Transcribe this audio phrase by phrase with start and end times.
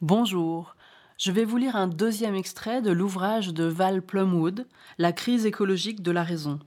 [0.00, 0.76] Bonjour,
[1.18, 4.64] je vais vous lire un deuxième extrait de l'ouvrage de Val Plumwood,
[4.96, 6.60] La crise écologique de la raison.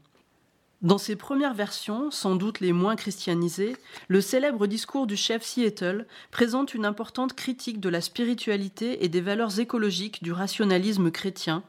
[0.82, 3.78] Dans ses premières versions, sans doute les moins christianisées,
[4.10, 9.22] le célèbre discours du chef Seattle présente une importante critique de la spiritualité et des
[9.22, 11.64] valeurs écologiques du rationalisme chrétien,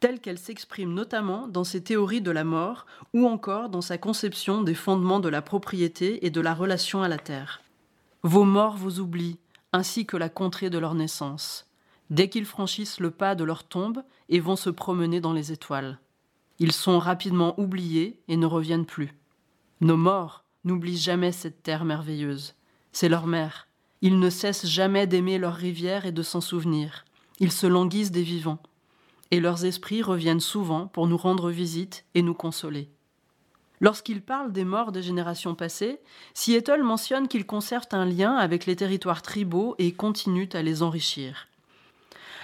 [0.00, 2.84] telle qu'elle s'exprime notamment dans ses théories de la mort
[3.14, 7.08] ou encore dans sa conception des fondements de la propriété et de la relation à
[7.08, 7.62] la terre.
[8.24, 9.38] Vos morts vous oublient,
[9.72, 11.66] ainsi que la contrée de leur naissance,
[12.10, 15.98] dès qu'ils franchissent le pas de leur tombe et vont se promener dans les étoiles.
[16.58, 19.14] Ils sont rapidement oubliés et ne reviennent plus.
[19.80, 22.54] Nos morts n'oublient jamais cette terre merveilleuse.
[22.92, 23.68] C'est leur mère.
[24.02, 27.04] Ils ne cessent jamais d'aimer leurs rivières et de s'en souvenir.
[27.38, 28.62] Ils se languissent des vivants.
[29.30, 32.90] Et leurs esprits reviennent souvent pour nous rendre visite et nous consoler.
[33.80, 36.00] Lorsqu'il parle des morts des générations passées,
[36.34, 41.48] Seattle mentionne qu'ils conservent un lien avec les territoires tribaux et continuent à les enrichir.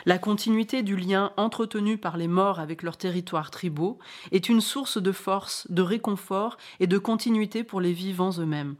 [0.06, 3.98] La continuité du lien entretenu par les morts avec leurs territoires tribaux
[4.32, 8.76] est une source de force, de réconfort et de continuité pour les vivants eux-mêmes.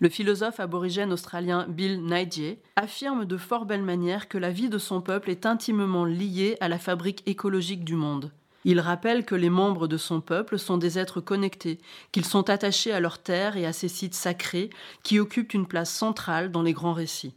[0.00, 4.78] Le philosophe aborigène australien Bill Nighy affirme de fort belle manière que la vie de
[4.78, 8.32] son peuple est intimement liée à la fabrique écologique du monde.
[8.64, 11.78] Il rappelle que les membres de son peuple sont des êtres connectés,
[12.12, 14.70] qu'ils sont attachés à leur terre et à ses sites sacrés
[15.02, 17.34] qui occupent une place centrale dans les grands récits.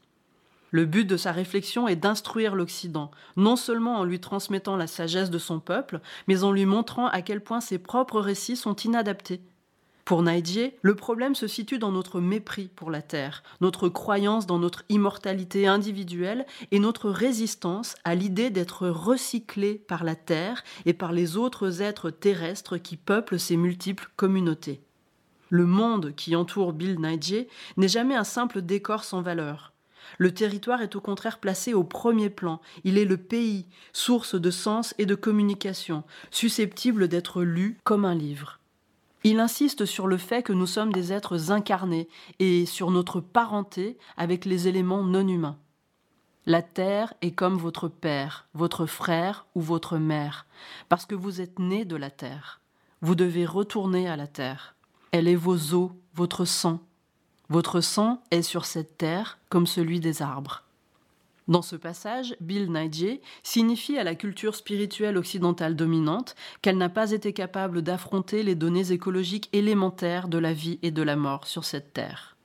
[0.71, 5.29] Le but de sa réflexion est d'instruire l'Occident, non seulement en lui transmettant la sagesse
[5.29, 9.39] de son peuple, mais en lui montrant à quel point ses propres récits sont inadaptés.
[10.05, 14.59] Pour Naidje, le problème se situe dans notre mépris pour la Terre, notre croyance dans
[14.59, 21.13] notre immortalité individuelle et notre résistance à l'idée d'être recyclé par la Terre et par
[21.13, 24.81] les autres êtres terrestres qui peuplent ces multiples communautés.
[25.49, 29.71] Le monde qui entoure Bill Nighy n'est jamais un simple décor sans valeur.
[30.17, 32.59] Le territoire est au contraire placé au premier plan.
[32.83, 38.15] Il est le pays, source de sens et de communication, susceptible d'être lu comme un
[38.15, 38.59] livre.
[39.23, 43.97] Il insiste sur le fait que nous sommes des êtres incarnés et sur notre parenté
[44.17, 45.57] avec les éléments non humains.
[46.45, 50.45] La terre est comme votre père, votre frère ou votre mère,
[50.89, 52.59] parce que vous êtes né de la terre.
[53.01, 54.75] Vous devez retourner à la terre.
[55.11, 56.81] Elle est vos os, votre sang,
[57.49, 60.63] votre sang est sur cette terre comme celui des arbres.
[61.47, 67.11] Dans ce passage, Bill Nighy signifie à la culture spirituelle occidentale dominante qu'elle n'a pas
[67.11, 71.65] été capable d'affronter les données écologiques élémentaires de la vie et de la mort sur
[71.65, 72.37] cette terre.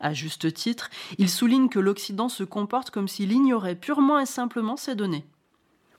[0.00, 4.76] À juste titre, il souligne que l'Occident se comporte comme s'il ignorait purement et simplement
[4.76, 5.26] ces données.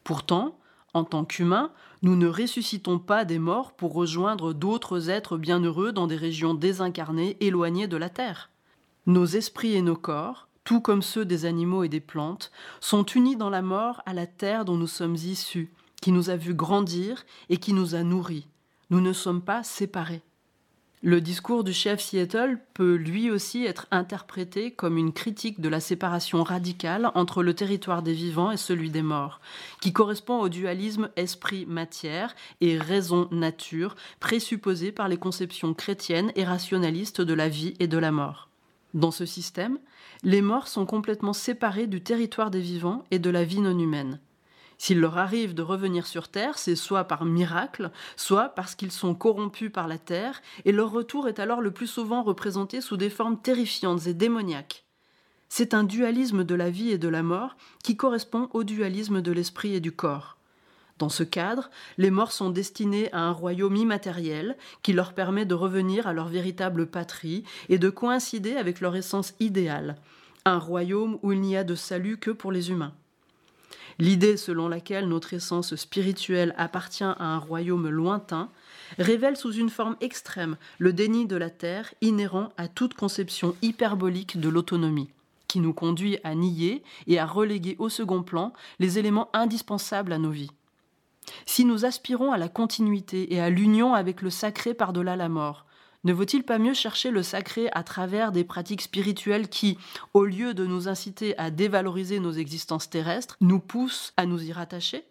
[0.03, 0.57] Pourtant,
[0.93, 6.07] en tant qu'humains, nous ne ressuscitons pas des morts pour rejoindre d'autres êtres bienheureux dans
[6.07, 8.49] des régions désincarnées éloignées de la Terre.
[9.05, 12.51] Nos esprits et nos corps, tout comme ceux des animaux et des plantes,
[12.81, 16.35] sont unis dans la mort à la terre dont nous sommes issus, qui nous a
[16.35, 18.47] vus grandir et qui nous a nourris.
[18.89, 20.21] Nous ne sommes pas séparés.
[21.01, 25.79] Le discours du chef Seattle peut lui aussi être interprété comme une critique de la
[25.79, 29.39] séparation radicale entre le territoire des vivants et celui des morts,
[29.79, 37.33] qui correspond au dualisme esprit-matière et raison-nature présupposé par les conceptions chrétiennes et rationalistes de
[37.33, 38.49] la vie et de la mort.
[38.97, 39.77] Dans ce système,
[40.23, 44.19] les morts sont complètement séparés du territoire des vivants et de la vie non humaine.
[44.79, 49.13] S'il leur arrive de revenir sur Terre, c'est soit par miracle, soit parce qu'ils sont
[49.13, 53.11] corrompus par la Terre, et leur retour est alors le plus souvent représenté sous des
[53.11, 54.83] formes terrifiantes et démoniaques.
[55.47, 59.31] C'est un dualisme de la vie et de la mort qui correspond au dualisme de
[59.31, 60.39] l'esprit et du corps.
[60.99, 65.53] Dans ce cadre, les morts sont destinés à un royaume immatériel qui leur permet de
[65.53, 69.97] revenir à leur véritable patrie et de coïncider avec leur essence idéale,
[70.45, 72.93] un royaume où il n'y a de salut que pour les humains.
[73.99, 78.49] L'idée selon laquelle notre essence spirituelle appartient à un royaume lointain
[78.99, 84.39] révèle sous une forme extrême le déni de la terre inhérent à toute conception hyperbolique
[84.39, 85.09] de l'autonomie,
[85.47, 90.19] qui nous conduit à nier et à reléguer au second plan les éléments indispensables à
[90.19, 90.51] nos vies.
[91.45, 95.65] Si nous aspirons à la continuité et à l'union avec le sacré par-delà la mort,
[96.03, 99.77] ne vaut-il pas mieux chercher le sacré à travers des pratiques spirituelles qui,
[100.13, 104.53] au lieu de nous inciter à dévaloriser nos existences terrestres, nous poussent à nous y
[104.53, 105.03] rattacher?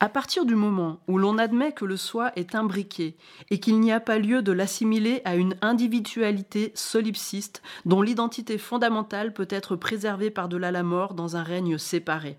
[0.00, 3.16] À partir du moment où l'on admet que le soi est imbriqué
[3.50, 9.32] et qu'il n'y a pas lieu de l'assimiler à une individualité solipsiste dont l'identité fondamentale
[9.32, 12.38] peut être préservée par-delà la mort dans un règne séparé,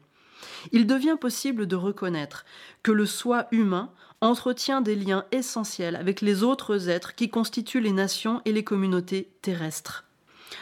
[0.71, 2.45] il devient possible de reconnaître
[2.83, 7.92] que le soi humain entretient des liens essentiels avec les autres êtres qui constituent les
[7.92, 10.06] nations et les communautés terrestres.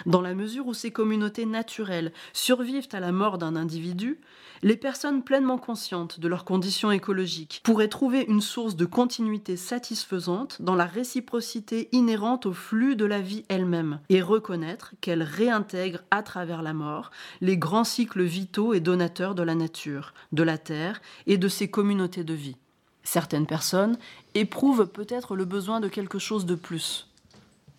[0.06, 4.20] Dans la mesure où ces communautés naturelles survivent à la mort d'un individu,
[4.64, 10.62] les personnes pleinement conscientes de leurs conditions écologiques pourraient trouver une source de continuité satisfaisante
[10.62, 16.24] dans la réciprocité inhérente au flux de la vie elle-même et reconnaître qu'elle réintègre à
[16.24, 21.02] travers la mort les grands cycles vitaux et donateurs de la nature, de la terre
[21.28, 22.56] et de ses communautés de vie.
[23.04, 23.98] Certaines personnes
[24.34, 27.10] éprouvent peut-être le besoin de quelque chose de plus.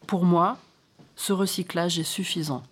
[0.07, 0.59] Pour moi,
[1.17, 2.63] ce recyclage est suffisant.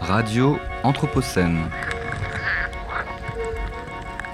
[0.00, 1.70] Radio Anthropocène.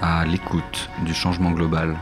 [0.01, 1.97] À l'écoute du changement global.